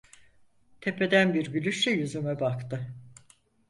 Tepeden 0.81 1.33
bir 1.33 1.51
gülüşle 1.53 1.91
yüzüme 1.91 2.39
baktı. 2.39 2.93